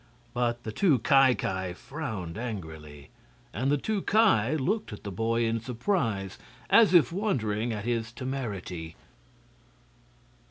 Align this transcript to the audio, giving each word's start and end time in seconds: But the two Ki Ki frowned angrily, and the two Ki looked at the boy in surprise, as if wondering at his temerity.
But 0.33 0.63
the 0.63 0.71
two 0.71 0.97
Ki 0.97 1.35
Ki 1.35 1.73
frowned 1.73 2.35
angrily, 2.35 3.11
and 3.53 3.69
the 3.69 3.77
two 3.77 4.01
Ki 4.01 4.57
looked 4.57 4.91
at 4.91 5.03
the 5.03 5.11
boy 5.11 5.45
in 5.45 5.59
surprise, 5.59 6.39
as 6.71 6.95
if 6.95 7.11
wondering 7.13 7.71
at 7.71 7.85
his 7.85 8.11
temerity. 8.11 8.95